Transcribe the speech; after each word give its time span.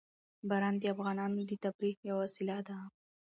باران 0.49 0.75
د 0.79 0.83
افغانانو 0.93 1.41
د 1.49 1.53
تفریح 1.63 1.97
یوه 2.09 2.19
وسیله 2.25 2.57
ده. 2.67 2.77